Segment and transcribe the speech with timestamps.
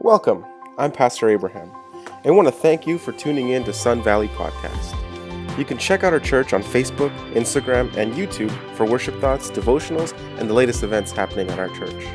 [0.00, 0.46] Welcome.
[0.78, 1.72] I'm Pastor Abraham.
[2.24, 4.94] I want to thank you for tuning in to Sun Valley Podcast.
[5.58, 10.16] You can check out our church on Facebook, Instagram, and YouTube for worship thoughts, devotionals,
[10.38, 12.06] and the latest events happening at our church.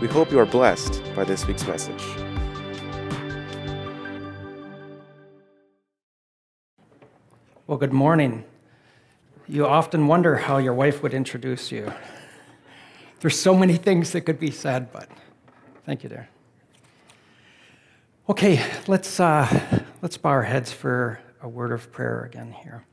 [0.00, 2.00] We hope you are blessed by this week's message.
[7.66, 8.44] Well, good morning.
[9.48, 11.92] You often wonder how your wife would introduce you.
[13.18, 15.08] There's so many things that could be said, but
[15.84, 16.28] thank you, dear.
[18.30, 22.84] Okay, let's, uh, let's bow our heads for a word of prayer again here.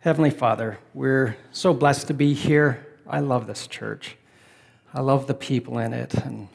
[0.00, 2.86] Heavenly Father, we're so blessed to be here.
[3.08, 4.18] I love this church.
[4.92, 6.48] I love the people in it, and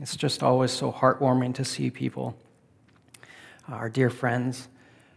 [0.00, 2.34] it's just always so heartwarming to see people,
[3.68, 4.68] our dear friends.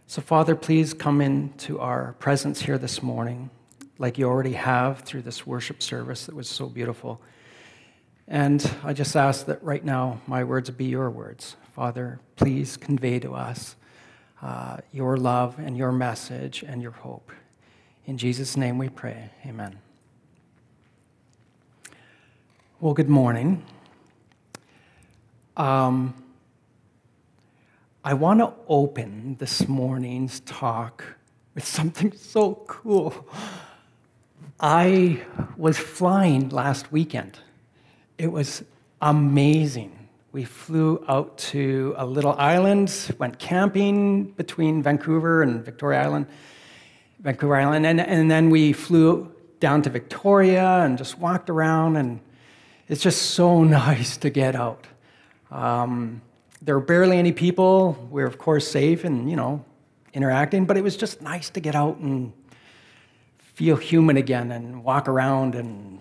[0.06, 3.48] So, Father, please come into our presence here this morning,
[3.98, 7.22] like you already have through this worship service that was so beautiful.
[8.28, 11.56] And I just ask that right now my words be your words.
[11.72, 13.76] Father, please convey to us
[14.42, 17.30] uh, your love and your message and your hope.
[18.06, 19.30] In Jesus' name we pray.
[19.46, 19.78] Amen.
[22.80, 23.64] Well, good morning.
[25.56, 26.14] Um,
[28.02, 31.04] I want to open this morning's talk
[31.54, 33.28] with something so cool.
[34.58, 35.22] I
[35.56, 37.38] was flying last weekend.
[38.18, 38.64] It was
[39.00, 39.99] amazing.
[40.32, 46.26] We flew out to a little island, went camping between Vancouver and Victoria Island,
[47.18, 52.20] Vancouver Island, and, and then we flew down to Victoria and just walked around, and
[52.86, 54.86] it's just so nice to get out.
[55.50, 56.22] Um,
[56.62, 58.08] there were barely any people.
[58.08, 59.64] We were, of course, safe and, you know,
[60.14, 62.32] interacting, but it was just nice to get out and
[63.38, 66.00] feel human again and walk around, and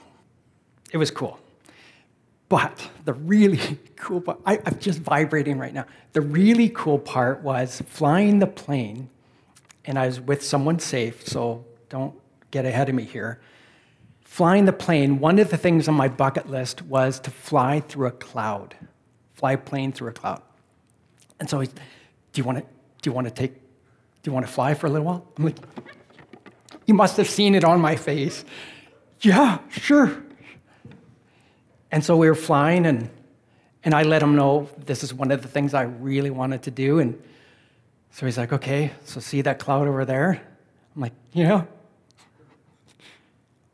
[0.94, 1.40] it was cool.
[2.50, 5.86] But the really cool part, I, am just vibrating right now.
[6.14, 9.10] The really cool part was flying the plane,
[9.86, 12.16] and I was with someone safe, so don't
[12.52, 13.40] get ahead of me here.
[14.24, 18.08] Flying the plane, one of the things on my bucket list was to fly through
[18.08, 18.76] a cloud,
[19.34, 20.42] fly a plane through a cloud.
[21.40, 22.64] And so, he's, do you want to?
[23.02, 23.54] Do you want to take?
[23.54, 25.26] Do you want to fly for a little while?
[25.38, 25.56] I'm like,
[26.86, 28.44] you must have seen it on my face.
[29.22, 30.22] Yeah, sure.
[31.92, 33.10] And so we were flying, and,
[33.84, 36.72] and I let him know this is one of the things I really wanted to
[36.72, 37.00] do.
[37.00, 37.22] And
[38.12, 40.42] so he's like, okay, so see that cloud over there?
[40.96, 41.66] I'm like, yeah.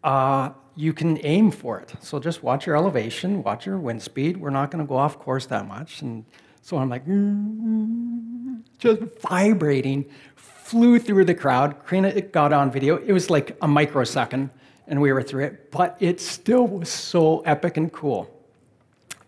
[0.04, 1.94] Uh, you can aim for it.
[2.00, 4.38] So just watch your elevation, watch your wind speed.
[4.38, 6.02] We're not going to go off course that much.
[6.02, 6.26] And
[6.62, 10.06] so I'm like, mm, just vibrating,
[10.36, 11.76] flew through the crowd.
[11.88, 12.98] Karina got on video.
[12.98, 14.50] It was like a microsecond
[14.88, 18.30] and we were through it, but it still was so epic and cool.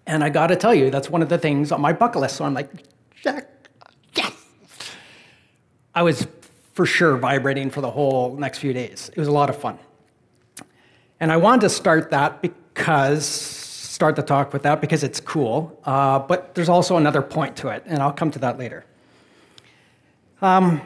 [0.05, 2.37] And I gotta tell you, that's one of the things on my bucket list.
[2.37, 2.69] So I'm like,
[3.21, 3.49] Jack,
[4.15, 4.33] yes!
[5.93, 6.27] I was
[6.73, 9.09] for sure vibrating for the whole next few days.
[9.09, 9.79] It was a lot of fun.
[11.19, 15.77] And I wanted to start that because, start the talk with that because it's cool,
[15.85, 18.85] uh, but there's also another point to it, and I'll come to that later.
[20.41, 20.81] Um,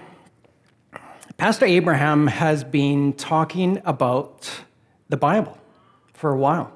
[1.41, 4.47] Pastor Abraham has been talking about
[5.09, 5.57] the Bible
[6.13, 6.71] for a while.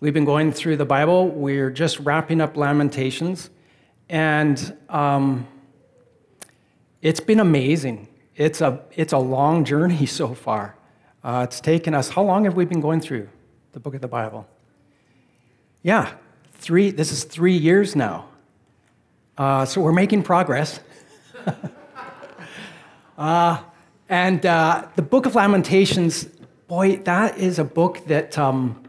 [0.00, 1.28] We've been going through the Bible.
[1.28, 3.50] We're just wrapping up Lamentations,
[4.08, 5.46] and um,
[7.02, 8.08] it's been amazing.
[8.34, 10.74] It's a, it's a long journey so far.
[11.22, 13.28] Uh, it's taken us, how long have we been going through
[13.74, 14.44] the book of the Bible?
[15.84, 16.12] Yeah,
[16.54, 18.26] three, this is three years now.
[19.38, 20.80] Uh, so we're making progress.
[23.18, 23.62] uh,
[24.08, 26.24] and uh, the book of Lamentations,
[26.68, 28.82] boy, that is a book that, um,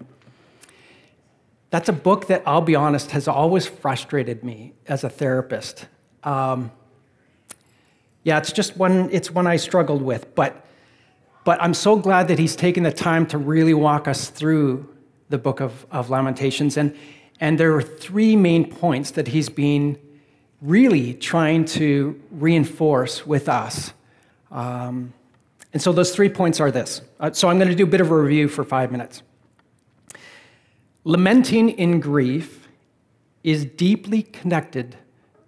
[1.70, 5.88] that's a book that I'll be honest, has always frustrated me as a therapist.
[6.24, 6.72] Um,
[8.24, 10.66] yeah, it's just one, it's one I struggled with, but,
[11.46, 14.94] but I'm so glad that he's taken the time to really walk us through
[15.30, 16.76] the book of, of Lamentations.
[16.76, 16.96] And,
[17.40, 19.98] and there are three main points that he's been
[20.62, 23.94] really trying to reinforce with us
[24.52, 25.14] um,
[25.74, 27.02] and so those three points are this.
[27.20, 29.24] Uh, so I'm going to do a bit of a review for five minutes.
[31.04, 32.68] Lamenting in grief
[33.44, 34.98] is deeply connected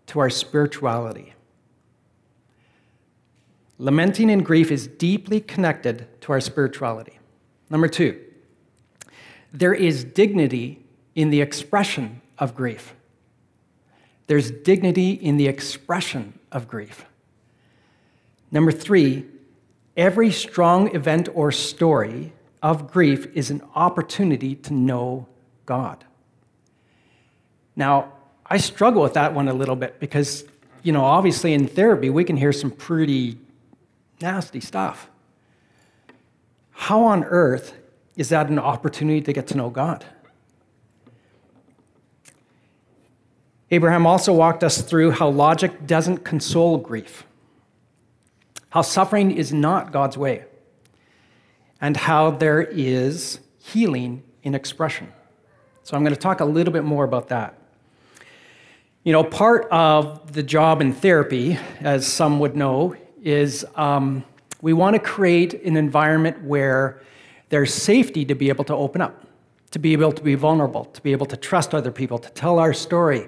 [0.08, 1.34] to our spirituality.
[3.80, 7.20] Lamenting in grief is deeply connected to our spirituality.
[7.70, 8.20] Number two,
[9.54, 10.84] there is dignity
[11.16, 12.94] in the expression of grief.
[14.28, 17.06] There's dignity in the expression of grief.
[18.52, 19.26] Number three,
[19.96, 25.28] every strong event or story of grief is an opportunity to know
[25.66, 26.04] God.
[27.76, 28.14] Now,
[28.46, 30.46] I struggle with that one a little bit because,
[30.82, 33.38] you know, obviously in therapy, we can hear some pretty
[34.22, 35.10] nasty stuff.
[36.72, 37.74] How on earth
[38.16, 40.06] is that an opportunity to get to know God?
[43.70, 47.26] Abraham also walked us through how logic doesn't console grief,
[48.78, 50.46] how suffering is not God's way,
[51.82, 55.12] and how there is healing in expression.
[55.82, 57.58] So I'm going to talk a little bit more about that.
[59.04, 64.24] You know, part of the job in therapy, as some would know, is um,
[64.62, 67.02] we want to create an environment where
[67.50, 69.26] there's safety to be able to open up,
[69.72, 72.60] to be able to be vulnerable, to be able to trust other people, to tell
[72.60, 73.28] our story,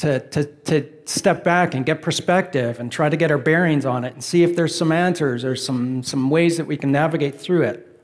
[0.00, 4.02] to, to, to step back and get perspective and try to get our bearings on
[4.02, 7.38] it and see if there's some answers or some, some ways that we can navigate
[7.38, 8.00] through it.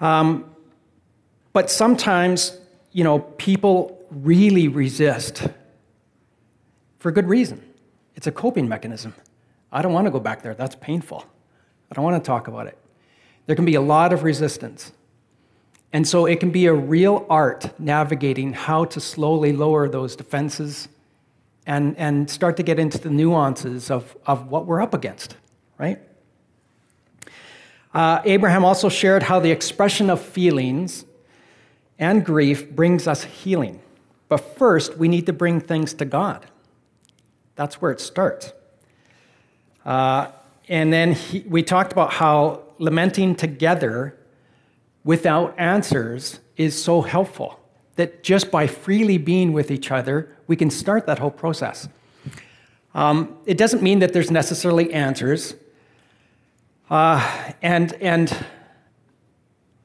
[0.00, 0.54] Um,
[1.52, 2.56] but sometimes,
[2.92, 5.48] you know, people really resist
[7.00, 7.60] for good reason.
[8.14, 9.14] It's a coping mechanism.
[9.72, 10.54] I don't want to go back there.
[10.54, 11.24] That's painful.
[11.90, 12.78] I don't want to talk about it.
[13.46, 14.92] There can be a lot of resistance.
[15.92, 20.88] And so it can be a real art navigating how to slowly lower those defenses
[21.66, 25.36] and, and start to get into the nuances of, of what we're up against,
[25.78, 25.98] right?
[27.94, 31.04] Uh, Abraham also shared how the expression of feelings
[31.98, 33.80] and grief brings us healing.
[34.28, 36.46] But first, we need to bring things to God.
[37.56, 38.52] That's where it starts.
[39.84, 40.28] Uh,
[40.68, 44.17] and then he, we talked about how lamenting together
[45.08, 47.58] without answers is so helpful.
[47.96, 51.88] That just by freely being with each other, we can start that whole process.
[52.94, 55.54] Um, it doesn't mean that there's necessarily answers.
[56.90, 57.26] Uh,
[57.62, 58.36] and, and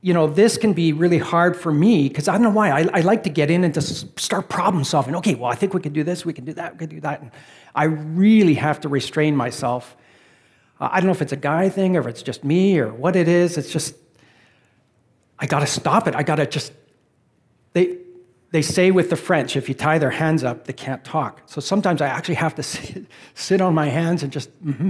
[0.01, 2.71] you know, this can be really hard for me because I don't know why.
[2.71, 5.15] I, I, like to get in and just start problem solving.
[5.15, 6.99] Okay, well, I think we can do this, we can do that, we can do
[6.99, 7.21] that.
[7.21, 7.31] And
[7.73, 9.95] I really have to restrain myself.
[10.81, 12.93] Uh, I don't know if it's a guy thing or if it's just me or
[12.93, 13.57] what it is.
[13.57, 13.95] It's just,
[15.39, 16.15] I got to stop it.
[16.15, 16.73] I got to just,
[17.73, 17.97] they,
[18.51, 21.41] they say with the French, if you tie their hands up, they can't talk.
[21.45, 24.89] So sometimes I actually have to sit, sit on my hands and just, mm hmm,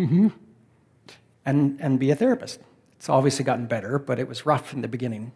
[0.00, 0.28] mm hmm,
[1.44, 2.60] and, and be a therapist.
[2.96, 5.32] It's obviously gotten better, but it was rough in the beginning.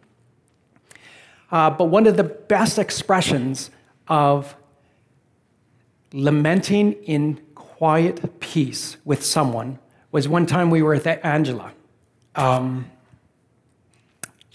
[1.51, 3.71] Uh, but one of the best expressions
[4.07, 4.55] of
[6.13, 9.79] lamenting in quiet peace with someone
[10.11, 11.73] was one time we were with Angela.
[12.35, 12.89] Um,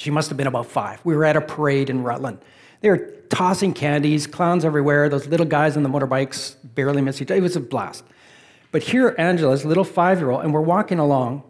[0.02, 1.00] she must have been about five.
[1.04, 2.38] We were at a parade in Rutland.
[2.80, 7.30] They were tossing candies, clowns everywhere, those little guys on the motorbikes barely missed each
[7.30, 7.38] other.
[7.38, 8.02] It was a blast.
[8.72, 11.44] But here, Angela's little five year old, and we're walking along,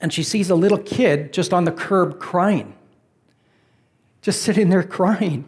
[0.00, 2.74] and she sees a little kid just on the curb crying,
[4.22, 5.46] just sitting there crying.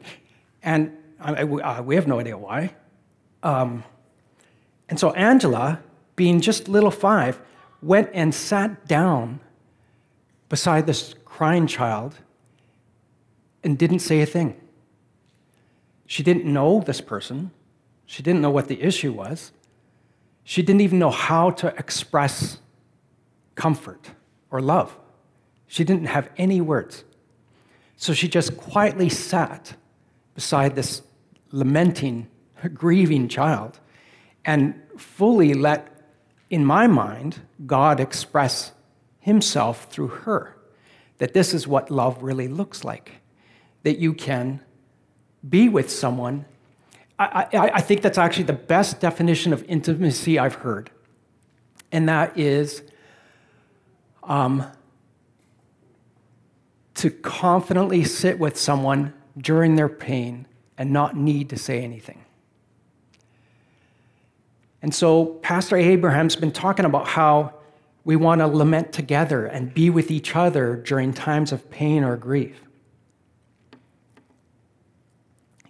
[0.63, 2.75] And I, uh, we have no idea why.
[3.43, 3.85] Um,
[4.91, 5.81] and so Angela,
[6.15, 7.41] being just little five,
[7.81, 9.41] went and sat down
[10.51, 12.15] beside this crying child
[13.65, 14.55] and didn't say a thing.
[16.07, 17.53] She didn't know this person.
[18.05, 19.51] She didn't know what the issue was.
[20.45, 22.59] She didn't even know how to express
[23.55, 24.11] comfort
[24.51, 24.99] or love.
[25.67, 27.03] She didn't have any words.
[27.97, 29.75] So she just quietly sat
[30.35, 31.01] beside this
[31.51, 32.29] lamenting,
[32.75, 33.81] grieving child
[34.45, 35.81] and fully let,
[36.51, 38.73] in my mind, God express
[39.19, 40.59] himself through her.
[41.23, 43.13] That this is what love really looks like.
[43.85, 44.61] That you can
[45.49, 46.47] be with someone.
[47.17, 50.91] I, I, I think that's actually the best definition of intimacy I've heard.
[51.93, 52.83] And that is
[54.25, 54.67] um,
[56.95, 62.25] to confidently sit with someone during their pain and not need to say anything.
[64.83, 67.55] And so, Pastor Abraham's been talking about how
[68.05, 72.17] we want to lament together and be with each other during times of pain or
[72.17, 72.61] grief.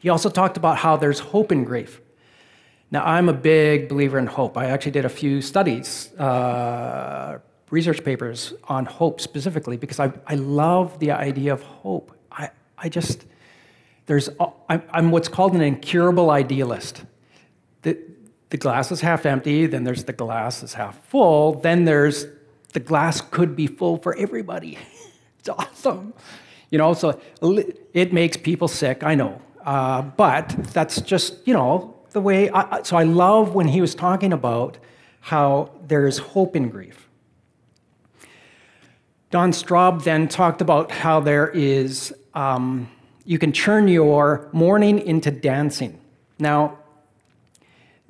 [0.01, 2.01] He also talked about how there's hope in grief.
[2.91, 4.59] Now, I'm a big believer in hope.
[4.59, 7.39] I actually did a few studies uh,
[7.71, 12.13] research papers on hope specifically because I, I love the idea of hope.
[12.31, 13.25] I, I just,
[14.07, 14.29] there's,
[14.69, 17.05] I'm, I'm what's called an incurable idealist.
[18.53, 22.27] The, glass is half empty, then there's the glass is half full, then there's
[22.75, 24.77] the glass could be full for everybody.
[25.39, 26.13] it's awesome.
[26.71, 27.19] You know, so
[27.95, 29.41] it makes people sick, I know.
[29.65, 32.51] Uh, but that's just, you know, the way.
[32.51, 34.77] I, so I love when he was talking about
[35.21, 37.09] how there's hope in grief.
[39.31, 42.91] Don Straub then talked about how there is um,
[43.25, 45.99] you can turn your mourning into dancing.
[46.39, 46.79] Now,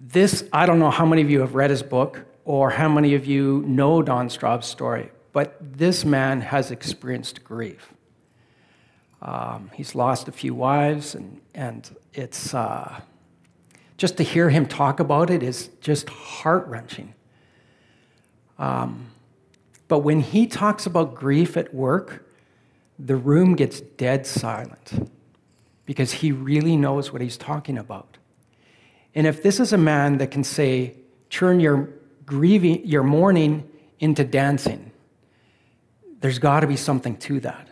[0.02, 3.14] this, I don't know how many of you have read his book or how many
[3.14, 7.92] of you know Don Straub's story, but this man has experienced grief.
[9.22, 13.00] Um, he's lost a few wives, and, and it's uh,
[13.96, 17.14] just to hear him talk about it is just heart wrenching.
[18.58, 19.06] Um,
[19.86, 22.28] but when he talks about grief at work,
[22.98, 25.08] the room gets dead silent
[25.86, 28.18] because he really knows what he's talking about.
[29.14, 30.94] And if this is a man that can say,
[31.30, 31.88] turn your
[32.24, 33.68] grieving, your mourning
[34.00, 34.90] into dancing,
[36.20, 37.68] there's got to be something to that.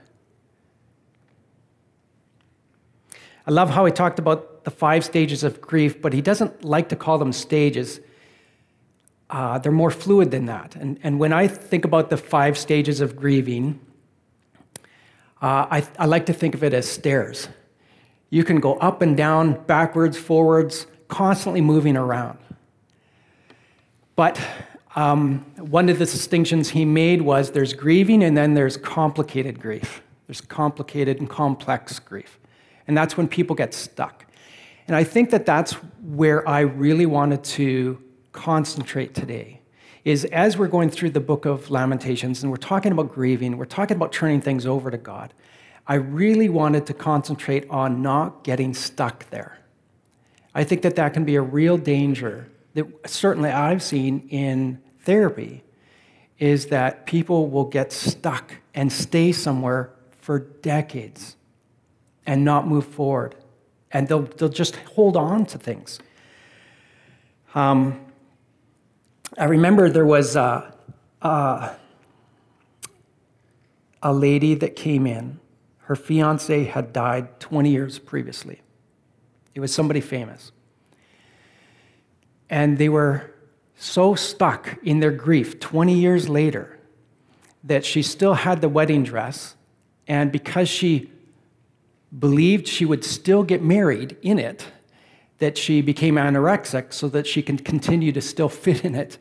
[3.47, 6.91] I love how he talked about the five stages of grief, but he doesn't like
[6.91, 8.01] to call them stages.
[9.31, 10.77] Uh, they're more fluid than that.
[10.77, 13.81] And, and when I think about the five stages of grieving,
[15.41, 17.49] uh, I, I like to think of it as stairs.
[18.29, 22.39] You can go up and down, backwards, forwards, constantly moving around.
[24.17, 24.41] But
[24.97, 30.03] um, one of the distinctions he made was there's grieving and then there's complicated grief.
[30.27, 32.39] There's complicated and complex grief.
[32.87, 34.27] And that's when people get stuck.
[34.89, 38.03] And I think that that's where I really wanted to
[38.33, 39.61] concentrate today
[40.05, 43.67] is as we're going through the book of Lamentations and we're talking about grieving, we're
[43.67, 45.33] talking about turning things over to God,
[45.87, 49.60] I really wanted to concentrate on not getting stuck there.
[50.55, 55.63] I think that that can be a real danger that certainly I've seen in therapy
[56.39, 61.37] is that people will get stuck and stay somewhere for decades
[62.27, 63.35] and not move forward.
[63.93, 65.99] And they'll, they'll just hold on to things.
[67.55, 68.01] Um,
[69.37, 70.75] I remember there was a,
[71.23, 71.73] a,
[74.03, 75.41] a lady that came in.
[75.79, 78.61] Her fiance had died 20 years previously.
[79.55, 80.53] It was somebody famous.
[82.49, 83.35] And they were
[83.77, 86.79] so stuck in their grief 20 years later
[87.65, 89.55] that she still had the wedding dress.
[90.07, 91.11] And because she
[92.19, 94.67] believed she would still get married in it,
[95.39, 99.19] that she became anorexic so that she can continue to still fit in it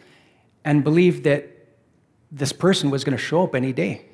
[0.65, 1.47] and believed that
[2.31, 4.05] this person was going to show up any day.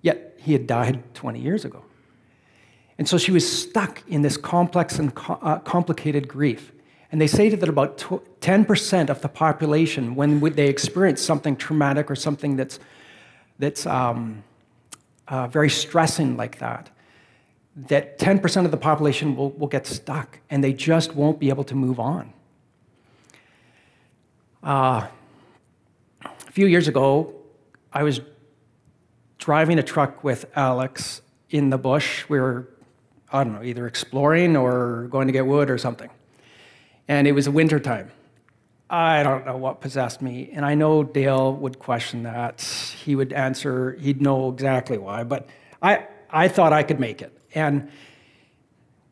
[0.00, 1.84] Yet he had died 20 years ago.
[3.00, 6.70] And so she was stuck in this complex and co- uh, complicated grief.
[7.10, 12.14] And they say that about 10% of the population, when they experience something traumatic or
[12.14, 12.78] something that's,
[13.58, 14.44] that's um,
[15.28, 16.90] uh, very stressing like that,
[17.74, 21.64] that 10% of the population will, will get stuck and they just won't be able
[21.64, 22.34] to move on.
[24.62, 25.06] Uh,
[26.22, 27.34] a few years ago,
[27.94, 28.20] I was
[29.38, 32.28] driving a truck with Alex in the bush.
[32.28, 32.68] We were,
[33.32, 36.10] I don't know, either exploring or going to get wood or something.
[37.08, 38.10] And it was winter time.
[38.88, 40.50] I don't know what possessed me.
[40.52, 42.60] And I know Dale would question that.
[42.60, 45.22] He would answer, he'd know exactly why.
[45.22, 45.48] But
[45.80, 47.32] I, I thought I could make it.
[47.54, 47.88] And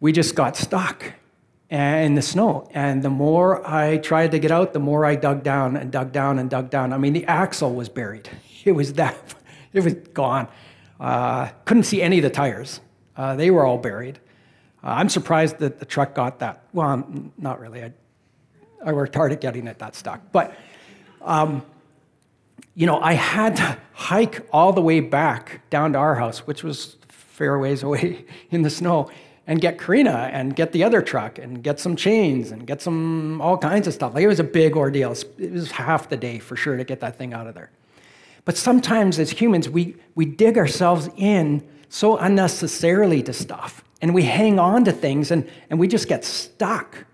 [0.01, 1.13] we just got stuck
[1.71, 2.69] in the snow.
[2.73, 6.11] And the more I tried to get out, the more I dug down and dug
[6.13, 6.93] down and dug down.
[6.93, 8.29] I mean, the axle was buried.
[8.65, 9.17] It was that,
[9.73, 10.49] it was gone.
[10.99, 12.81] Uh, couldn't see any of the tires.
[13.19, 14.21] Uh, they were all buried.
[14.83, 16.63] Uh, I'm surprised that the truck got that.
[16.73, 17.05] Well,
[17.37, 17.83] not really.
[17.83, 17.93] I,
[18.85, 20.21] I worked hard at getting it that stuck.
[20.31, 20.57] But,
[21.21, 21.67] um,
[22.77, 26.63] you know, I had to hike all the way back down to our house, which
[26.63, 29.11] was fair ways away in the snow
[29.49, 33.41] and get Karina and get the other truck and get some chains and get some
[33.41, 34.15] all kinds of stuff.
[34.15, 35.13] Like it was a big ordeal.
[35.39, 37.71] It was half the day for sure to get that thing out of there.
[38.45, 44.23] But sometimes as humans, we, we dig ourselves in so unnecessarily to stuff and we
[44.25, 47.07] hang on to things and, and we just get stuck.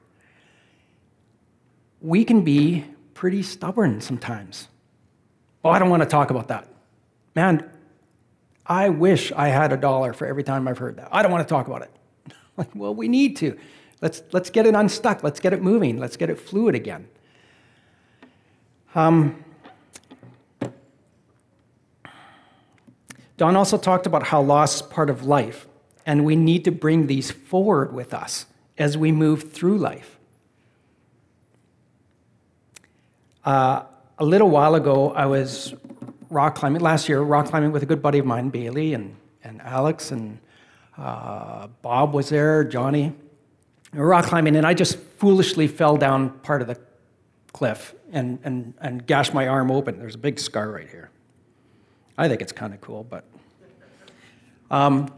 [2.00, 4.69] We can be pretty stubborn sometimes.
[5.64, 6.69] Oh, I don't want to talk about that.
[7.35, 7.71] Man,
[8.66, 11.09] I wish I had a dollar for every time I've heard that.
[11.11, 11.90] I don't want to talk about it.
[12.57, 13.59] like, well, we need to.
[14.00, 15.23] Let's, let's get it unstuck.
[15.23, 15.99] Let's get it moving.
[15.99, 17.09] Let's get it fluid again.
[18.95, 19.43] Um,
[23.36, 25.66] Don also talked about how loss is part of life,
[26.06, 28.46] and we need to bring these forward with us
[28.78, 30.18] as we move through life.
[33.44, 33.82] Uh,
[34.18, 35.74] a little while ago, I was
[36.30, 39.60] rock climbing last year, rock climbing with a good buddy of mine, Bailey, and, and
[39.62, 40.38] Alex, and
[40.96, 43.12] uh, Bob was there, Johnny.
[43.92, 46.78] We were rock climbing, and I just foolishly fell down part of the
[47.52, 49.98] cliff and, and, and gashed my arm open.
[49.98, 51.10] There's a big scar right here.
[52.16, 53.25] I think it's kind of cool, but.
[54.71, 55.12] Um,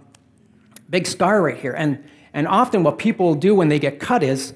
[0.90, 1.72] big scar right here.
[1.72, 4.52] And, and often what people do when they get cut is,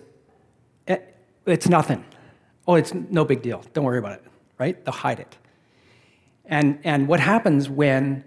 [0.87, 1.15] it,
[1.47, 2.05] eh, it's nothing.
[2.67, 3.65] Oh, it's no big deal.
[3.73, 4.25] Don't worry about it,
[4.59, 4.83] right?
[4.85, 5.37] They'll hide it.
[6.45, 8.25] And, and what happens when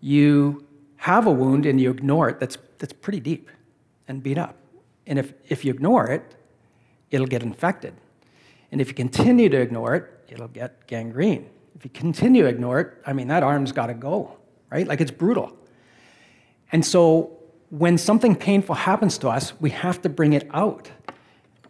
[0.00, 3.50] you have a wound and you ignore it that's, that's pretty deep
[4.08, 4.56] and beat up?
[5.06, 6.34] And if, if you ignore it,
[7.10, 7.94] it'll get infected.
[8.70, 11.48] And if you continue to ignore it, it'll get gangrene.
[11.78, 14.36] If you continue to ignore it, I mean, that arm's got to go,
[14.68, 14.84] right?
[14.84, 15.56] Like it's brutal.
[16.72, 17.38] And so
[17.70, 20.90] when something painful happens to us, we have to bring it out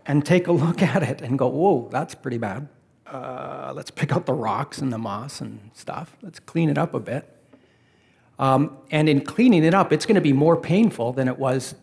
[0.07, 2.69] and take a look at it and go, whoa, that's pretty bad.
[3.07, 6.17] Uh, let's pick out the rocks and the moss and stuff.
[6.23, 7.31] Let's clean it up a bit.
[8.39, 11.75] Um, and in cleaning it up, it's going to be more painful than it was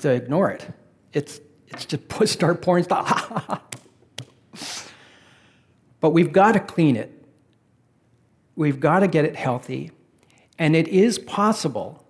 [0.00, 0.66] to ignore it.
[1.12, 1.38] It's,
[1.68, 3.60] it's just start pouring stuff.
[6.00, 7.13] but we've got to clean it
[8.56, 9.90] We've got to get it healthy.
[10.58, 12.04] And it is possible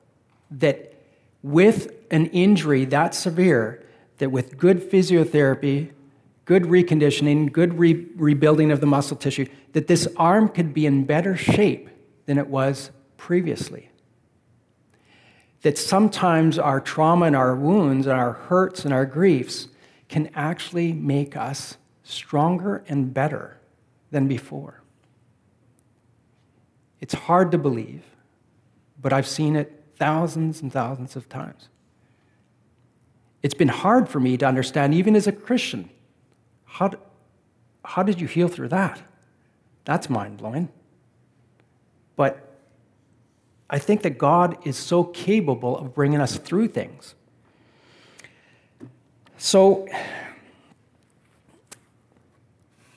[0.51, 0.95] that
[1.43, 3.85] with an injury that severe,
[4.19, 5.91] that with good physiotherapy,
[6.45, 11.05] good reconditioning, good re- rebuilding of the muscle tissue, that this arm could be in
[11.05, 11.89] better shape
[12.27, 13.91] than it was previously.
[15.63, 19.69] That sometimes our trauma and our wounds and our hurts and our griefs
[20.09, 23.59] can actually make us stronger and better
[24.11, 24.84] than before.
[27.05, 28.03] It's hard to believe,
[28.99, 31.69] but I've seen it thousands and thousands of times.
[33.43, 35.91] It's been hard for me to understand, even as a Christian.
[36.65, 36.93] How,
[37.85, 39.03] how did you heal through that?
[39.85, 40.71] That's mind blowing.
[42.17, 42.59] But
[43.69, 47.15] I think that God is so capable of bringing us through things.
[49.37, 49.87] So,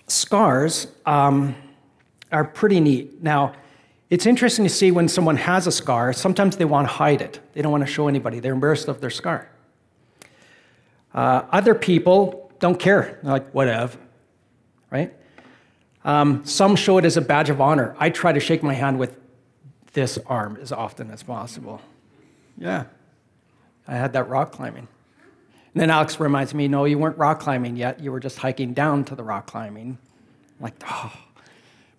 [0.07, 1.55] scars um,
[2.31, 3.21] are pretty neat.
[3.21, 3.53] Now,
[4.09, 7.39] it's interesting to see when someone has a scar, sometimes they want to hide it.
[7.53, 8.39] They don't want to show anybody.
[8.39, 9.49] They're embarrassed of their scar.
[11.13, 13.19] Uh, other people don't care.
[13.21, 13.97] They're like, whatever,
[14.91, 15.13] right?
[16.05, 17.95] Um, some show it as a badge of honor.
[17.99, 19.17] I try to shake my hand with
[19.93, 21.81] this arm as often as possible.
[22.57, 22.85] Yeah,
[23.87, 24.87] I had that rock climbing.
[25.73, 27.99] And then Alex reminds me, no, you weren't rock climbing yet.
[27.99, 29.97] You were just hiking down to the rock climbing.
[30.59, 31.13] I'm like, oh,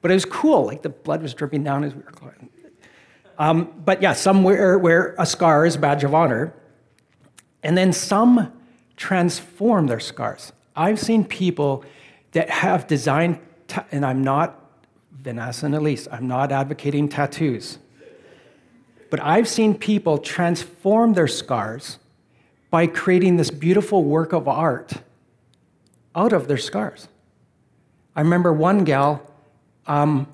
[0.01, 2.51] but it was cool, like the blood was dripping down as we were going.
[3.39, 6.53] Um, but yeah, some wear, wear a scar as a badge of honor,
[7.63, 8.53] and then some
[8.97, 10.53] transform their scars.
[10.75, 11.85] I've seen people
[12.33, 14.65] that have designed, ta- and I'm not
[15.13, 17.79] Vanessa and Elise, I'm not advocating tattoos,
[19.11, 21.99] but I've seen people transform their scars
[22.71, 24.95] by creating this beautiful work of art
[26.15, 27.09] out of their scars.
[28.15, 29.23] I remember one gal
[29.89, 30.29] um,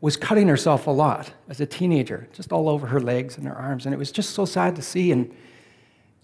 [0.00, 3.54] was cutting herself a lot as a teenager, just all over her legs and her
[3.54, 3.86] arms.
[3.86, 5.12] And it was just so sad to see.
[5.12, 5.34] And,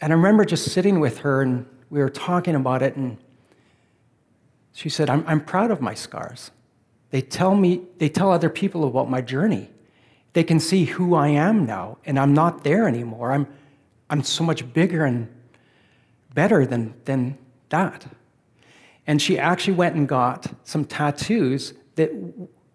[0.00, 2.96] and I remember just sitting with her and we were talking about it.
[2.96, 3.18] And
[4.72, 6.50] she said, I'm, I'm proud of my scars.
[7.10, 9.70] They tell me, they tell other people about my journey.
[10.34, 13.32] They can see who I am now, and I'm not there anymore.
[13.32, 13.46] I'm,
[14.10, 15.28] I'm so much bigger and
[16.34, 17.38] better than, than
[17.70, 18.06] that.
[19.06, 22.10] And she actually went and got some tattoos that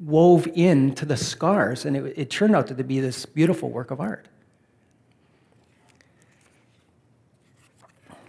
[0.06, 4.02] wove into the scars, and it, it turned out to be this beautiful work of
[4.02, 4.28] art.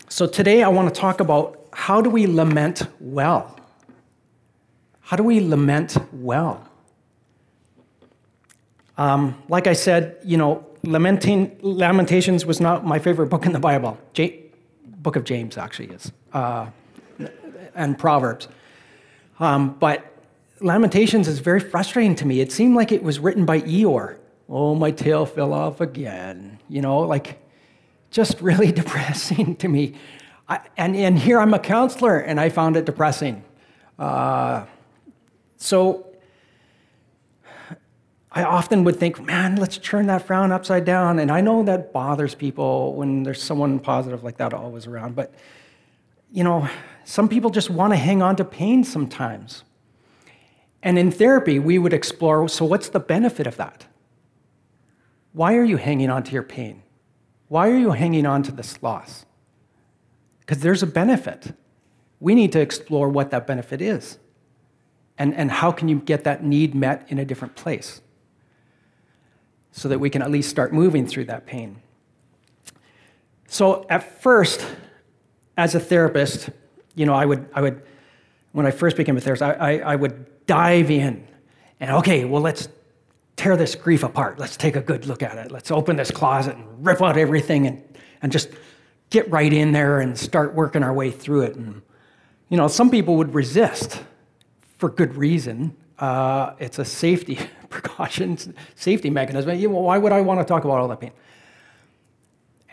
[0.09, 3.59] So today I want to talk about how do we lament well?
[5.01, 6.69] How do we lament well?
[8.97, 13.59] Um, like I said, you know, lamenting, Lamentations was not my favorite book in the
[13.59, 13.99] Bible.
[14.13, 14.45] J-
[14.99, 16.67] book of James actually is, uh,
[17.75, 18.47] and Proverbs.
[19.41, 20.14] Um, but
[20.65, 22.41] Lamentations is very frustrating to me.
[22.41, 24.17] It seemed like it was written by Eeyore.
[24.49, 26.59] Oh, my tail fell off again.
[26.71, 27.39] You know, like
[28.11, 29.93] just really depressing to me.
[30.49, 33.45] I, and, and here I'm a counselor, and I found it depressing.
[33.99, 34.65] Uh,
[35.59, 36.07] so
[38.33, 41.19] I often would think, man, let's turn that frown upside down.
[41.19, 45.15] And I know that bothers people when there's someone positive like that always around.
[45.15, 45.35] But,
[46.33, 46.67] you know,
[47.05, 49.63] some people just want to hang on to pain sometimes.
[50.85, 53.87] And in therapy, we would explore so, what's the benefit of that?
[55.33, 56.83] Why are you hanging on to your pain?
[57.49, 59.25] Why are you hanging on to this loss?
[60.41, 61.55] Because there's a benefit.
[62.21, 64.19] We need to explore what that benefit is.
[65.17, 68.03] And, and how can you get that need met in a different place
[69.73, 71.81] so that we can at least start moving through that pain.
[73.49, 74.65] So, at first,
[75.57, 76.51] as a therapist,
[76.95, 77.83] you know, I would, I would
[78.53, 81.27] when I first became a therapist, I, I, I would dive in
[81.81, 82.69] and okay, well, let's
[83.37, 84.39] tear this grief apart.
[84.39, 85.51] Let's take a good look at it.
[85.51, 87.83] Let's open this closet and rip out everything and,
[88.23, 88.49] and just
[89.11, 91.57] get right in there and start working our way through it.
[91.57, 91.83] And,
[92.49, 94.03] you know, some people would resist
[94.79, 95.77] for good reason.
[95.99, 99.59] Uh, it's a safety precaution, safety mechanism.
[99.59, 101.13] You why would I want to talk about all that pain?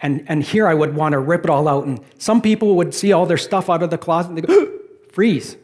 [0.04, 1.86] And, and here I would want to rip it all out.
[1.86, 4.72] And some people would see all their stuff out of the closet and they go,
[5.12, 5.58] freeze.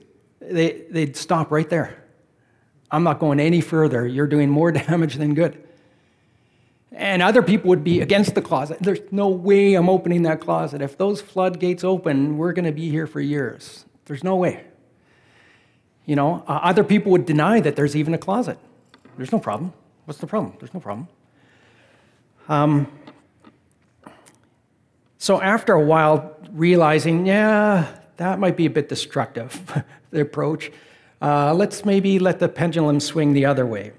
[0.49, 2.03] They, they'd stop right there.
[2.89, 4.07] I'm not going any further.
[4.07, 5.63] You're doing more damage than good.
[6.91, 8.77] And other people would be against the closet.
[8.81, 10.81] There's no way I'm opening that closet.
[10.81, 13.85] If those floodgates open, we're going to be here for years.
[14.05, 14.63] There's no way.
[16.05, 18.57] You know, uh, other people would deny that there's even a closet.
[19.17, 19.73] There's no problem.
[20.05, 20.53] What's the problem?
[20.59, 21.09] There's no problem.
[22.47, 22.87] Um,
[25.17, 30.71] so after a while, realizing, yeah, that might be a bit destructive, the approach,
[31.21, 33.91] uh, let's maybe let the pendulum swing the other way.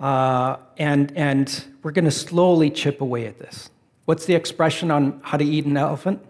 [0.00, 3.70] Uh, and, and we're going to slowly chip away at this.
[4.06, 6.20] What's the expression on how to eat an elephant?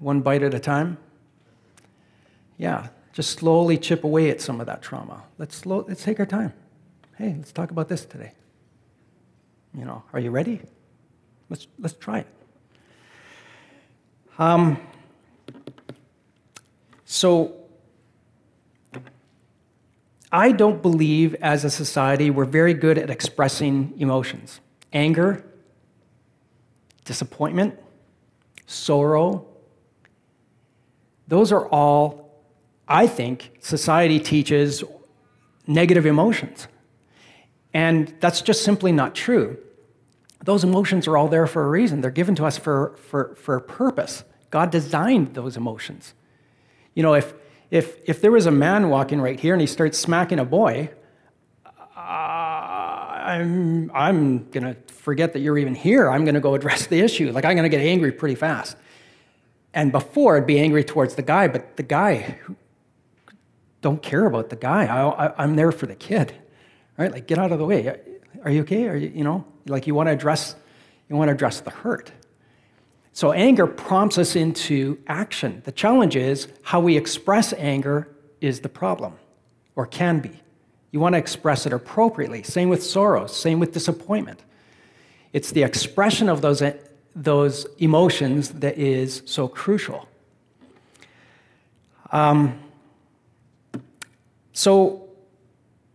[0.00, 0.98] One bite at a time?
[2.58, 5.22] Yeah, just slowly chip away at some of that trauma.
[5.38, 6.52] Let's, slow, let's take our time.
[7.16, 8.32] Hey, let's talk about this today.
[9.72, 10.60] You know, are you ready?
[11.48, 12.26] Let's, let's try it.
[14.40, 14.78] Um,
[17.04, 17.54] so,
[20.32, 24.60] I don't believe as a society we're very good at expressing emotions
[24.94, 25.44] anger,
[27.04, 27.78] disappointment,
[28.66, 29.46] sorrow.
[31.28, 32.40] Those are all,
[32.88, 34.82] I think, society teaches
[35.66, 36.66] negative emotions.
[37.74, 39.58] And that's just simply not true.
[40.42, 42.00] Those emotions are all there for a reason.
[42.00, 44.24] They're given to us for, for, for a purpose.
[44.50, 46.14] God designed those emotions.
[46.94, 47.32] You know, if,
[47.70, 50.90] if, if there was a man walking right here and he starts smacking a boy,
[51.64, 52.00] uh,
[53.20, 56.10] I'm, I'm going to forget that you're even here.
[56.10, 57.30] I'm going to go address the issue.
[57.30, 58.76] Like, I'm going to get angry pretty fast.
[59.72, 62.38] And before, I'd be angry towards the guy, but the guy,
[63.82, 64.86] don't care about the guy.
[64.86, 66.34] I, am there for the kid,
[66.98, 67.12] right?
[67.12, 67.96] Like, get out of the way.
[68.44, 68.88] Are you okay?
[68.88, 70.56] Are you, you know, like you want to address,
[71.08, 72.10] you want to address the hurt.
[73.12, 75.62] So anger prompts us into action.
[75.64, 78.08] The challenge is how we express anger
[78.40, 79.14] is the problem,
[79.76, 80.40] or can be.
[80.92, 82.42] You want to express it appropriately.
[82.42, 84.42] Same with sorrow, same with disappointment.
[85.32, 86.62] It's the expression of those,
[87.14, 90.08] those emotions that is so crucial.
[92.10, 92.58] Um,
[94.52, 95.08] so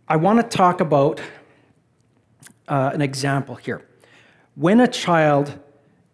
[0.08, 1.20] I want to talk about
[2.68, 3.86] uh, an example here.
[4.54, 5.58] When a child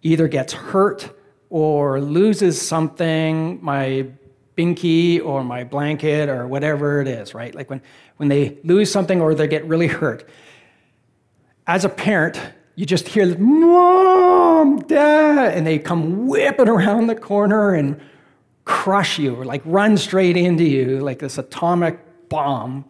[0.03, 1.11] either gets hurt
[1.49, 4.07] or loses something, my
[4.57, 7.55] binky or my blanket or whatever it is, right?
[7.55, 7.81] Like when,
[8.17, 10.29] when they lose something or they get really hurt.
[11.67, 12.41] As a parent,
[12.75, 18.01] you just hear, Mom, Dad, and they come whipping around the corner and
[18.65, 22.85] crush you or like run straight into you like this atomic bomb.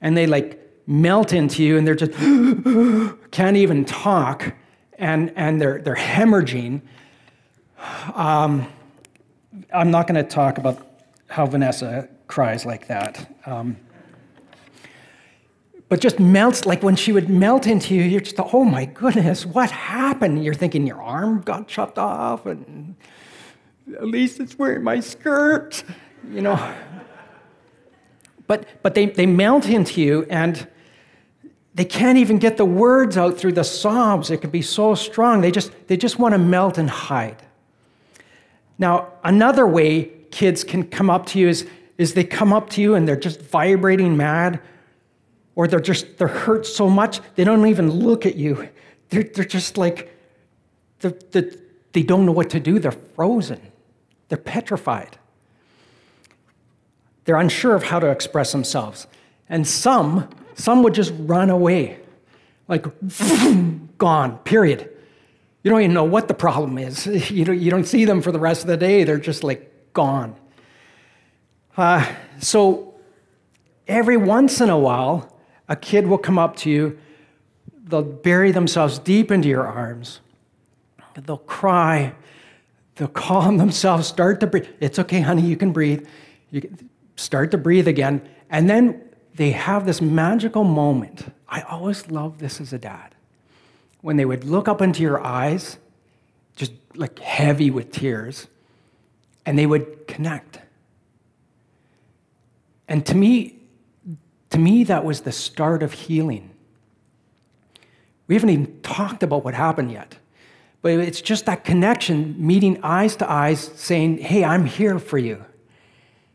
[0.00, 2.12] And they like melt into you and they're just
[3.30, 4.54] can't even talk
[4.98, 6.80] and, and they're, they're hemorrhaging.
[8.14, 8.66] Um,
[9.72, 10.86] I'm not going to talk about
[11.28, 13.34] how Vanessa cries like that.
[13.46, 13.76] Um,
[15.88, 19.46] but just melts, like when she would melt into you, you're just, oh my goodness,
[19.46, 20.44] what happened?
[20.44, 22.96] You're thinking your arm got chopped off, and
[23.94, 25.84] at least it's wearing my skirt,
[26.32, 26.74] you know.
[28.48, 30.66] But, but they, they melt into you, and
[31.76, 34.30] they can't even get the words out through the sobs.
[34.30, 35.42] It can be so strong.
[35.42, 37.36] They just, they just want to melt and hide.
[38.78, 42.80] Now, another way kids can come up to you is, is they come up to
[42.80, 44.58] you and they're just vibrating mad,
[45.54, 48.68] or they're just they're hurt so much they don't even look at you.
[49.10, 50.14] They're, they're just like
[51.00, 51.50] they're, they're,
[51.92, 52.78] they don't know what to do.
[52.78, 53.60] They're frozen.
[54.28, 55.18] They're petrified.
[57.24, 59.06] They're unsure of how to express themselves.
[59.48, 61.98] And some some would just run away,
[62.66, 62.86] like
[63.98, 64.90] gone, period.
[65.62, 67.06] You don't even know what the problem is.
[67.30, 69.70] You don't, you don't see them for the rest of the day, they're just like
[69.92, 70.34] gone.
[71.76, 72.06] Uh,
[72.40, 72.94] so
[73.86, 75.38] every once in a while,
[75.68, 76.98] a kid will come up to you,
[77.84, 80.20] they'll bury themselves deep into your arms,
[81.14, 82.14] they'll cry,
[82.94, 84.66] they'll calm themselves, start to breathe.
[84.80, 86.06] It's okay, honey, you can breathe.
[86.50, 88.26] You can start to breathe again.
[88.48, 89.02] And then
[89.36, 91.26] they have this magical moment.
[91.48, 93.14] I always loved this as a dad.
[94.00, 95.78] When they would look up into your eyes,
[96.54, 98.46] just like heavy with tears,
[99.44, 100.60] and they would connect.
[102.88, 103.58] And to me,
[104.50, 106.50] to me, that was the start of healing.
[108.26, 110.16] We haven't even talked about what happened yet.
[110.82, 115.44] But it's just that connection, meeting eyes to eyes, saying, Hey, I'm here for you.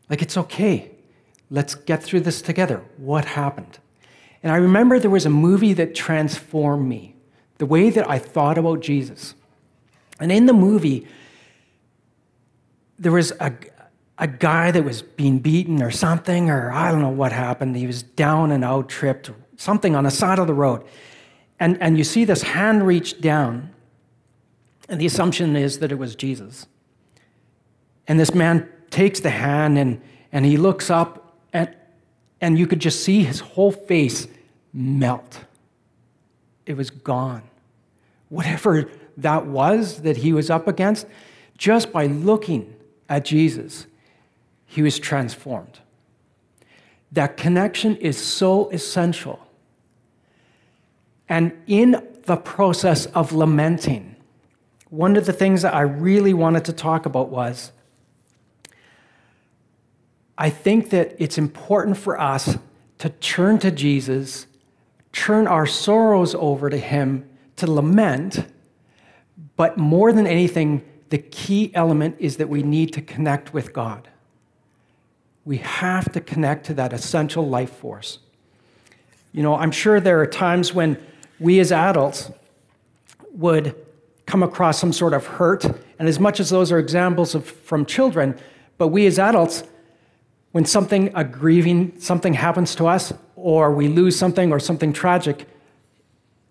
[0.10, 0.91] Like, it's okay.
[1.52, 2.82] Let's get through this together.
[2.98, 3.78] What happened?
[4.42, 7.16] And I remember there was a movie that transformed me,
[7.60, 9.36] the way that I thought about Jesus.
[10.20, 11.08] And in the movie,
[12.98, 13.54] there was a,
[14.18, 17.76] a guy that was being beaten or something, or I don't know what happened.
[17.76, 20.84] He was down and out, tripped, something on the side of the road.
[21.60, 23.72] And, and you see this hand reach down,
[24.90, 26.66] and the assumption is that it was Jesus.
[28.08, 31.21] And this man takes the hand and, and he looks up,
[31.54, 31.74] and,
[32.40, 34.28] and you could just see his whole face
[34.74, 35.46] melt.
[36.66, 37.44] It was gone.
[38.30, 41.06] Whatever that was that he was up against,
[41.58, 42.76] just by looking
[43.10, 43.88] at Jesus,
[44.66, 45.80] he was transformed.
[47.12, 49.46] That connection is so essential
[51.32, 54.18] and in the process of lamenting,
[54.90, 57.72] one of the things that I really wanted to talk about was
[60.42, 62.58] I think that it's important for us
[62.98, 64.48] to turn to Jesus,
[65.14, 68.44] turn our sorrows over to Him, to lament,
[69.56, 74.08] but more than anything, the key element is that we need to connect with God.
[75.46, 78.18] We have to connect to that essential life force.
[79.34, 80.98] You know, I'm sure there are times when
[81.40, 82.32] we as adults
[83.34, 83.76] would
[84.26, 85.66] come across some sort of hurt.
[86.00, 88.36] And as much as those are examples of, from children,
[88.80, 89.66] but we as adults,
[90.52, 95.48] when something, a grieving, something happens to us, or we lose something, or something tragic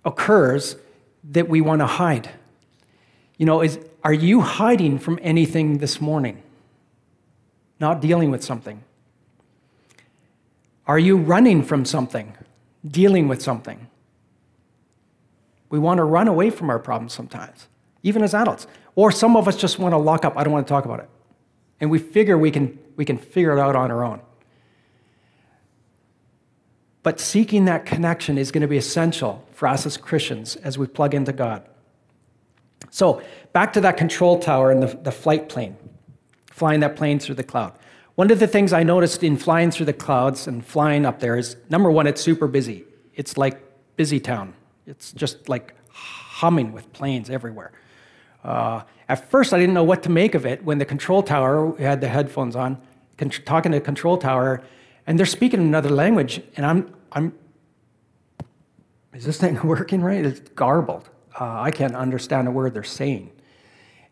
[0.05, 0.77] occurs,
[1.23, 2.31] that we want to hide.
[3.37, 6.43] You know, is, are you hiding from anything this morning?
[7.79, 8.83] Not dealing with something?
[10.87, 12.37] Are you running from something?
[12.87, 13.87] Dealing with something?
[15.69, 17.69] We want to run away from our problems sometimes,
[18.03, 18.67] even as adults.
[18.97, 20.37] Or some of us just want to lock up.
[20.37, 21.09] I don't want to talk about it.
[21.81, 24.21] And we figure we can, we can figure it out on our own.
[27.03, 30.87] But seeking that connection is going to be essential for us as Christians as we
[30.87, 31.67] plug into God.
[32.91, 33.23] So,
[33.53, 35.77] back to that control tower and the, the flight plane,
[36.51, 37.79] flying that plane through the cloud.
[38.17, 41.39] One of the things I noticed in flying through the clouds and flying up there
[41.39, 42.85] is number one, it's super busy.
[43.15, 43.63] It's like
[43.97, 44.55] busy town.
[44.87, 47.73] It's just like humming with planes everywhere.
[48.45, 51.77] Uh, at first, I didn't know what to make of it when the control tower
[51.79, 52.81] had the headphones on,
[53.19, 54.63] con- talking to the control tower,
[55.07, 57.35] and they're speaking another language, and I'm, I'm,
[59.13, 60.25] is this thing working right?
[60.25, 61.09] It's garbled.
[61.39, 63.31] Uh, I can't understand a word they're saying.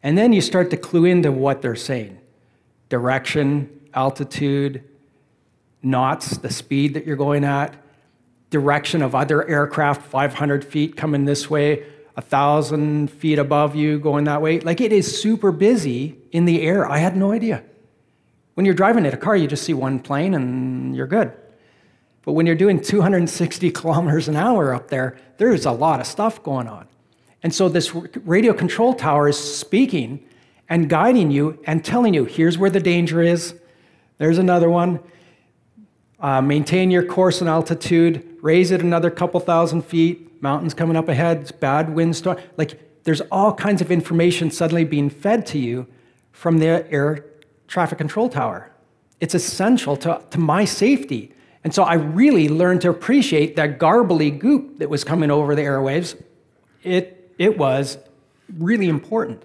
[0.02, 2.18] And then you start to clue into what they're saying
[2.88, 4.82] direction, altitude,
[5.82, 7.74] knots, the speed that you're going at
[8.50, 11.84] direction of other aircraft 500 feet coming this way,
[12.18, 14.60] 1,000 feet above you going that way.
[14.60, 16.88] Like it is super busy in the air.
[16.90, 17.62] I had no idea.
[18.54, 21.32] When you're driving in a car, you just see one plane and you're good.
[22.24, 26.42] But when you're doing 260 kilometers an hour up there, there's a lot of stuff
[26.42, 26.88] going on.
[27.42, 30.24] And so this radio control tower is speaking
[30.68, 33.54] and guiding you and telling you here's where the danger is.
[34.18, 35.00] There's another one.
[36.18, 41.08] Uh, maintain your course and altitude raise it another couple thousand feet, mountains coming up
[41.08, 42.38] ahead, bad windstorm.
[42.56, 45.86] Like there's all kinds of information suddenly being fed to you
[46.32, 47.24] from the air
[47.66, 48.70] traffic control tower.
[49.20, 51.32] It's essential to, to my safety.
[51.64, 55.62] And so I really learned to appreciate that garbly goop that was coming over the
[55.62, 56.20] airwaves.
[56.82, 57.98] It, it was
[58.56, 59.42] really important.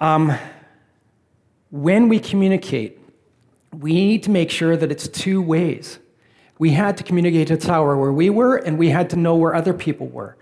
[0.00, 0.32] Um,
[1.70, 2.98] when we communicate,
[3.76, 5.98] we need to make sure that it's two ways.
[6.58, 9.54] We had to communicate to tower where we were, and we had to know where
[9.54, 10.36] other people were.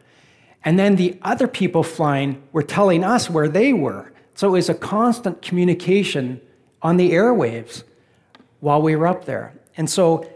[0.64, 4.12] And then the other people flying were telling us where they were.
[4.34, 6.40] So it was a constant communication
[6.82, 7.84] on the airwaves
[8.60, 9.54] while we were up there.
[9.76, 10.28] And so,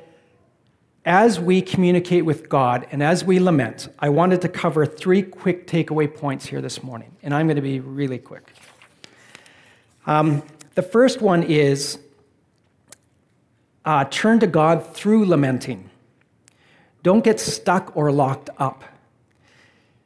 [1.06, 5.66] as we communicate with God and as we lament, I wanted to cover three quick
[5.66, 7.16] takeaway points here this morning.
[7.22, 8.52] And I'm going to be really quick.
[10.06, 10.42] Um,
[10.74, 11.98] the first one is
[13.90, 15.90] uh, turn to God through lamenting.
[17.02, 18.84] Don't get stuck or locked up.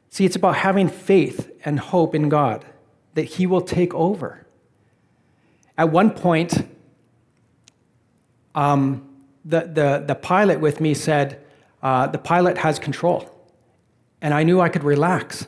[0.09, 2.65] See, it's about having faith and hope in God
[3.13, 4.43] that He will take over.
[5.77, 6.67] At one point,
[8.55, 9.07] um,
[9.43, 11.45] the, the, the pilot with me said,
[11.83, 13.29] uh, The pilot has control.
[14.19, 15.47] And I knew I could relax.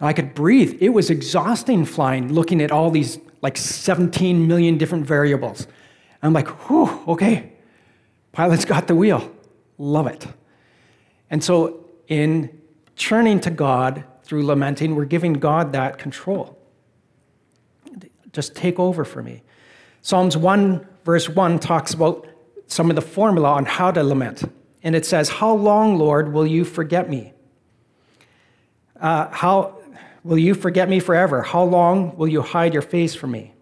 [0.00, 0.76] And I could breathe.
[0.80, 5.68] It was exhausting flying, looking at all these like 17 million different variables.
[6.20, 7.52] I'm like, whew, okay.
[8.32, 9.30] Pilot's got the wheel.
[9.78, 10.26] Love it.
[11.30, 12.60] And so, in
[12.96, 16.58] turning to God through lamenting, we're giving God that control.
[18.32, 19.42] Just take over for me.
[20.02, 22.26] Psalms 1, verse 1 talks about
[22.66, 24.44] some of the formula on how to lament.
[24.82, 27.32] And it says, How long, Lord, will you forget me?
[29.00, 29.78] Uh, how
[30.24, 31.42] will you forget me forever?
[31.42, 33.52] How long will you hide your face from me?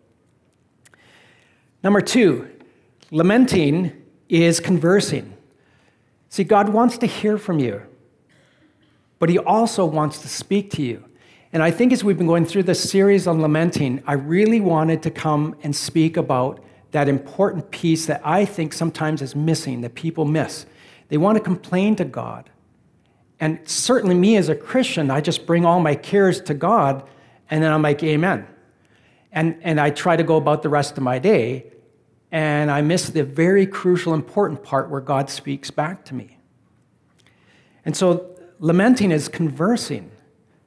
[1.82, 2.48] Number two,
[3.10, 3.97] lamenting
[4.28, 5.34] is conversing.
[6.28, 7.82] See, God wants to hear from you,
[9.18, 11.04] but He also wants to speak to you.
[11.52, 15.02] And I think as we've been going through this series on lamenting, I really wanted
[15.04, 19.94] to come and speak about that important piece that I think sometimes is missing, that
[19.94, 20.66] people miss.
[21.08, 22.50] They want to complain to God.
[23.40, 27.08] And certainly, me as a Christian, I just bring all my cares to God,
[27.50, 28.46] and then I'm like, Amen.
[29.32, 31.66] And, and I try to go about the rest of my day,
[32.30, 36.38] and I miss the very crucial, important part where God speaks back to me.
[37.84, 40.10] And so, lamenting is conversing.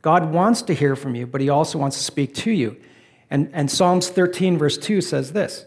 [0.02, 2.78] God wants to hear from you, but He also wants to speak to you.
[3.30, 5.66] And, and Psalms 13, verse 2 says this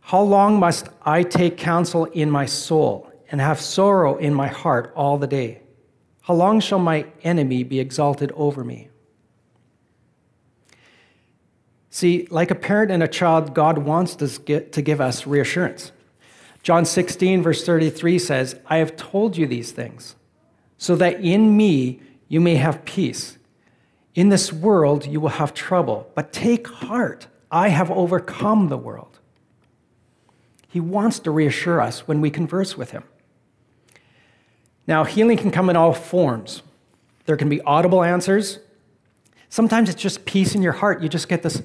[0.00, 4.92] How long must I take counsel in my soul and have sorrow in my heart
[4.96, 5.60] all the day?
[6.22, 8.88] How long shall my enemy be exalted over me?
[11.94, 15.92] See, like a parent and a child, God wants to, give us reassurance.
[16.64, 20.16] John 16, verse 33 says, I have told you these things,
[20.76, 23.38] so that in me you may have peace.
[24.16, 27.28] In this world you will have trouble, but take heart.
[27.48, 29.20] I have overcome the world.
[30.66, 33.04] He wants to reassure us when we converse with him.
[34.88, 36.64] Now, healing can come in all forms.
[37.26, 38.58] There can be audible answers.
[39.48, 41.00] Sometimes it's just peace in your heart.
[41.00, 41.62] You just get this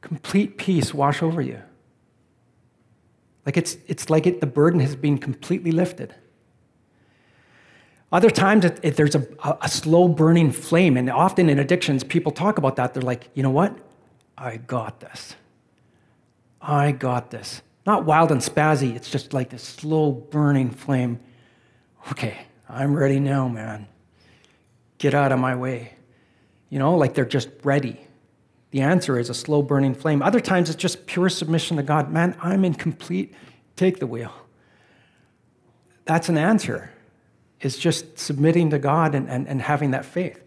[0.00, 1.62] complete peace wash over you.
[3.46, 6.14] Like it's, it's like it, the burden has been completely lifted.
[8.10, 9.26] Other times, it, it, there's a,
[9.60, 12.94] a slow burning flame, and often in addictions, people talk about that.
[12.94, 13.76] They're like, you know what?
[14.36, 15.34] I got this.
[16.60, 17.60] I got this.
[17.86, 21.20] Not wild and spazzy, it's just like this slow burning flame.
[22.10, 22.36] Okay,
[22.68, 23.86] I'm ready now, man.
[24.98, 25.92] Get out of my way.
[26.70, 28.00] You know, like they're just ready.
[28.70, 30.22] The answer is a slow burning flame.
[30.22, 32.10] Other times, it's just pure submission to God.
[32.10, 33.34] Man, I'm in complete,
[33.76, 34.32] take the wheel.
[36.04, 36.90] That's an answer
[37.60, 40.40] is just submitting to God and, and, and having that faith.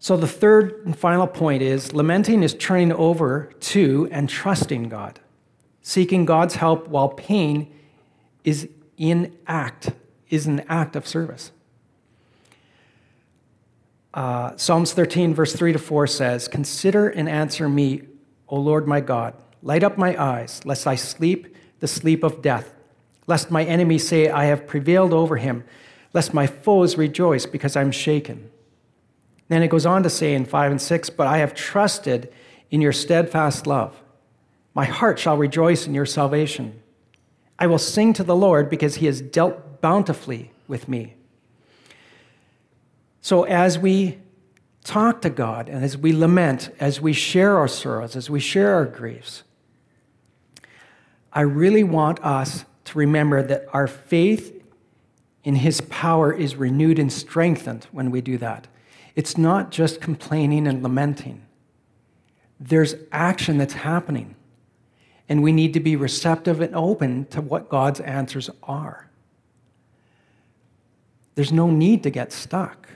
[0.00, 5.18] So, the third and final point is lamenting is turning over to and trusting God,
[5.82, 7.72] seeking God's help while pain
[8.44, 9.90] is in act,
[10.30, 11.50] is an act of service.
[14.18, 18.02] Uh, Psalms 13, verse 3 to 4 says, Consider and answer me,
[18.48, 19.34] O Lord my God.
[19.62, 22.74] Light up my eyes, lest I sleep the sleep of death
[23.28, 25.62] lest my enemies say, I have prevailed over him,
[26.12, 28.50] lest my foes rejoice because I'm shaken.
[29.48, 32.32] Then it goes on to say in 5 and 6, But I have trusted
[32.70, 34.02] in your steadfast love.
[34.74, 36.82] My heart shall rejoice in your salvation.
[37.58, 41.14] I will sing to the Lord because he has dealt bountifully with me.
[43.20, 44.18] So as we
[44.84, 48.74] talk to God and as we lament, as we share our sorrows, as we share
[48.74, 49.42] our griefs,
[51.32, 54.54] I really want us to remember that our faith
[55.44, 58.66] in His power is renewed and strengthened when we do that.
[59.14, 61.42] It's not just complaining and lamenting,
[62.60, 64.34] there's action that's happening.
[65.28, 69.10] And we need to be receptive and open to what God's answers are.
[71.34, 72.88] There's no need to get stuck.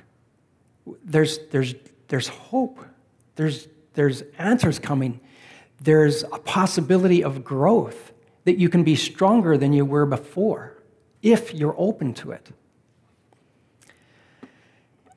[1.05, 1.75] There's, there's,
[2.09, 2.85] there's hope.
[3.37, 5.21] There's, there's answers coming.
[5.81, 8.13] There's a possibility of growth
[8.45, 10.83] that you can be stronger than you were before
[11.23, 12.51] if you're open to it.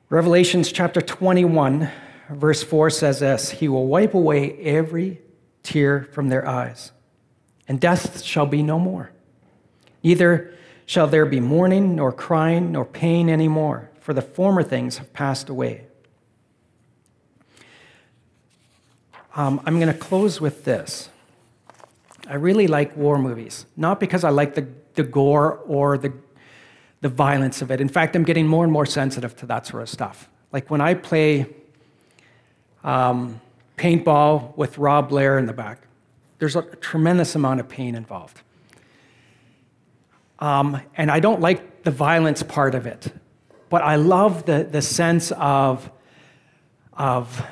[0.08, 1.90] Revelations chapter 21,
[2.30, 5.20] verse 4 says this He will wipe away every
[5.64, 6.92] tear from their eyes,
[7.66, 9.10] and death shall be no more.
[10.04, 10.54] Neither
[10.86, 15.12] shall there be mourning, nor crying, nor pain any more, for the former things have
[15.12, 15.84] passed away.
[19.34, 21.10] Um, I'm going to close with this.
[22.28, 26.12] I really like war movies, not because I like the, the gore or the,
[27.00, 27.80] the violence of it.
[27.80, 30.28] In fact, I'm getting more and more sensitive to that sort of stuff.
[30.52, 31.46] Like when I play
[32.84, 33.40] um,
[33.76, 35.80] paintball with Rob Blair in the back,
[36.38, 38.40] there's a tremendous amount of pain involved.
[40.38, 43.12] Um, and I don't like the violence part of it,
[43.68, 45.90] but I love the, the sense of,
[46.92, 47.44] of,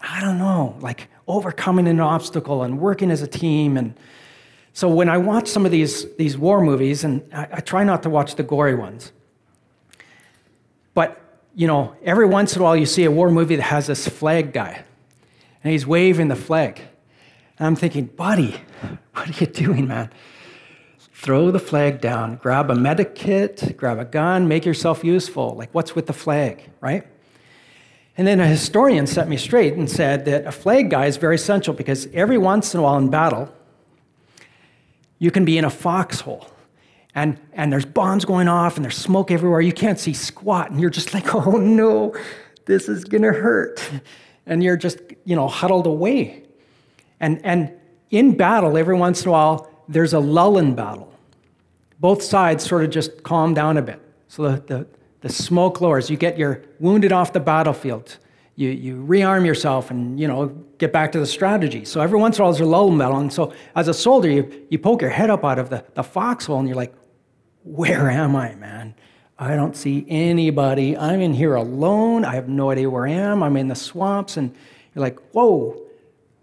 [0.00, 3.76] I don't know, like overcoming an obstacle and working as a team.
[3.76, 3.98] And
[4.72, 8.02] so when I watch some of these, these war movies, and I, I try not
[8.04, 9.12] to watch the gory ones,
[10.94, 11.20] but
[11.54, 14.06] you know, every once in a while you see a war movie that has this
[14.06, 14.84] flag guy,
[15.64, 16.80] and he's waving the flag.
[17.58, 18.60] And I'm thinking, buddy,
[19.14, 20.10] what are you doing, man?
[21.26, 25.56] Throw the flag down, grab a medic kit, grab a gun, make yourself useful.
[25.56, 27.04] Like, what's with the flag, right?
[28.16, 31.34] And then a historian set me straight and said that a flag guy is very
[31.34, 33.52] essential because every once in a while in battle,
[35.18, 36.48] you can be in a foxhole
[37.16, 39.60] and, and there's bombs going off and there's smoke everywhere.
[39.60, 42.14] You can't see squat, and you're just like, oh no,
[42.66, 43.82] this is gonna hurt.
[44.46, 46.44] And you're just, you know, huddled away.
[47.18, 47.72] And, and
[48.12, 51.14] in battle, every once in a while, there's a lull in battle.
[51.98, 54.00] Both sides sort of just calm down a bit.
[54.28, 54.86] So the, the,
[55.20, 56.10] the smoke lowers.
[56.10, 58.18] You get your wounded off the battlefield.
[58.54, 60.46] You, you rearm yourself and you know
[60.78, 61.84] get back to the strategy.
[61.84, 63.18] So every once in a while there's a lull battle.
[63.18, 66.02] And so as a soldier, you, you poke your head up out of the, the
[66.02, 66.94] foxhole and you're like,
[67.64, 68.94] where am I, man?
[69.38, 70.96] I don't see anybody.
[70.96, 72.24] I'm in here alone.
[72.24, 73.42] I have no idea where I am.
[73.42, 74.36] I'm in the swamps.
[74.38, 74.54] And
[74.94, 75.82] you're like, whoa,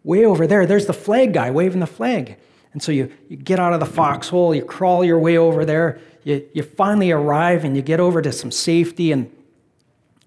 [0.04, 2.38] way over there, there's the flag guy waving the flag.
[2.74, 6.00] And so you, you get out of the foxhole, you crawl your way over there,
[6.24, 9.32] you, you finally arrive and you get over to some safety, and,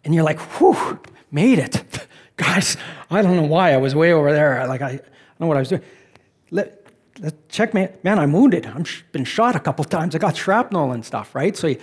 [0.04, 0.98] and you're like, whew,
[1.30, 2.06] made it.
[2.36, 2.76] Guys,
[3.10, 4.66] I don't know why I was way over there.
[4.66, 5.82] Like, I, I don't know what I was doing.
[6.50, 6.86] Let,
[7.18, 8.66] let check me, man, I'm wounded.
[8.66, 10.14] I've been shot a couple times.
[10.14, 11.56] I got shrapnel and stuff, right?
[11.56, 11.78] So you,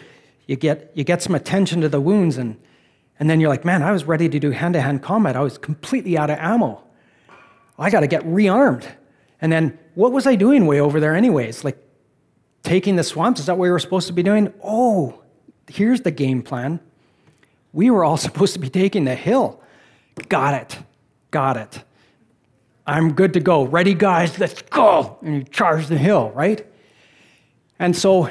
[0.47, 2.57] you, get, you get some attention to the wounds, and,
[3.19, 5.35] and then you're like, man, I was ready to do hand to hand combat.
[5.35, 6.81] I was completely out of ammo.
[7.77, 8.87] I got to get rearmed.
[9.41, 11.63] And then what was I doing way over there, anyways?
[11.63, 11.77] Like
[12.63, 13.39] taking the swamps?
[13.39, 14.53] Is that what we were supposed to be doing?
[14.63, 15.21] Oh,
[15.67, 16.79] here's the game plan.
[17.71, 19.61] We were all supposed to be taking the hill.
[20.29, 20.79] Got it.
[21.31, 21.83] Got it.
[22.85, 23.63] I'm good to go.
[23.63, 25.17] Ready, guys, let's go.
[25.21, 26.65] And you charge the hill, right?
[27.79, 28.29] And so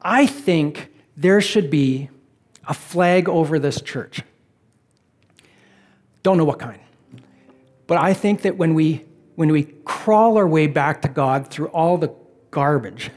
[0.00, 2.10] I think there should be
[2.68, 4.22] a flag over this church.
[6.22, 6.80] Don't know what kind.
[7.86, 9.04] But I think that when we,
[9.36, 12.12] when we crawl our way back to God through all the
[12.50, 13.10] garbage,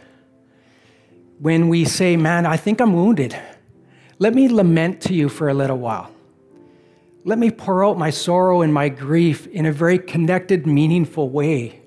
[1.39, 3.36] when we say, Man, I think I'm wounded,
[4.20, 6.11] let me lament to you for a little while.
[7.24, 11.82] Let me pour out my sorrow and my grief in a very connected, meaningful way.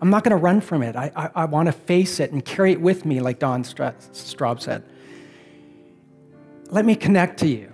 [0.00, 0.96] I'm not going to run from it.
[0.96, 4.60] I, I, I want to face it and carry it with me, like Don Straub
[4.60, 4.84] said.
[6.70, 7.72] Let me connect to you.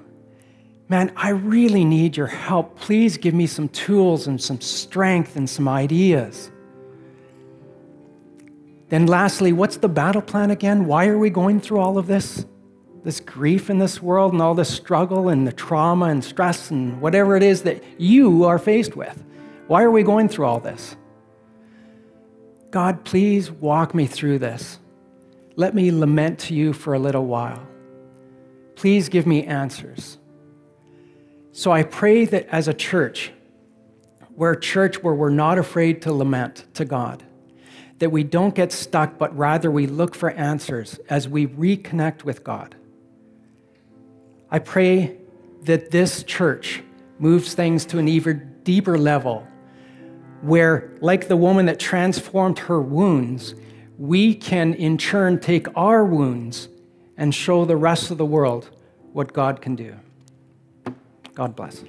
[0.89, 2.79] Man, I really need your help.
[2.79, 6.51] Please give me some tools and some strength and some ideas.
[8.91, 10.87] Then, lastly, what's the battle plan again?
[10.87, 12.45] Why are we going through all of this?
[13.05, 17.01] this grief in this world and all this struggle and the trauma and stress and
[17.01, 19.23] whatever it is that you are faced with.
[19.67, 20.97] Why are we going through all this?
[22.71, 24.79] God, please walk me through this.
[25.55, 27.65] Let me lament to you for a little while.
[28.75, 30.19] Please give me answers.
[31.57, 33.31] So I pray that as a church,
[34.35, 37.23] we're a church where we're not afraid to lament to God,
[38.01, 42.43] that we don't get stuck, but rather we look for answers as we reconnect with
[42.43, 42.75] God.
[44.51, 45.17] I pray
[45.63, 46.83] that this church
[47.21, 49.47] moves things to an even deeper level
[50.43, 53.55] where, like the woman that transformed her wounds,
[53.97, 56.69] we can in turn take our wounds
[57.17, 58.71] and show the rest of the world
[59.13, 59.95] what God can do.
[61.35, 61.85] God bless.